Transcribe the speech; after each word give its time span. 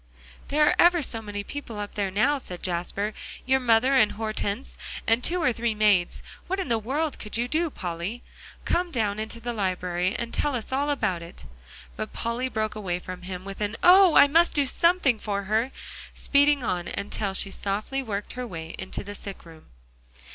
"There 0.47 0.65
are 0.65 0.75
ever 0.79 1.03
so 1.03 1.21
many 1.21 1.43
people 1.43 1.77
up 1.77 1.93
there 1.93 2.09
now," 2.09 2.39
said 2.39 2.63
Jasper. 2.63 3.13
"Your 3.45 3.59
mother, 3.59 3.93
and 3.93 4.13
Hortense, 4.13 4.75
and 5.05 5.23
two 5.23 5.39
or 5.43 5.53
three 5.53 5.75
maids. 5.75 6.23
What 6.47 6.59
in 6.59 6.69
the 6.69 6.79
world 6.79 7.19
could 7.19 7.37
you 7.37 7.47
do, 7.47 7.69
Polly? 7.69 8.23
Come 8.65 8.89
down 8.89 9.19
into 9.19 9.39
the 9.39 9.53
library, 9.53 10.15
and 10.17 10.33
tell 10.33 10.55
us 10.55 10.71
all 10.71 10.89
about 10.89 11.21
it." 11.21 11.45
But 11.95 12.13
Polly 12.13 12.47
broke 12.49 12.73
away 12.73 12.97
from 12.97 13.21
him 13.21 13.45
with 13.45 13.61
an 13.61 13.77
"Oh! 13.83 14.15
I 14.15 14.25
must 14.27 14.55
do 14.55 14.65
something 14.65 15.19
for 15.19 15.43
her," 15.43 15.71
speeding 16.15 16.63
on 16.63 16.87
until 16.87 17.35
she 17.35 17.51
softly 17.51 18.01
worked 18.01 18.33
her 18.33 18.47
way 18.47 18.73
into 18.79 19.03
the 19.03 19.13
sick 19.13 19.45
room. 19.45 19.67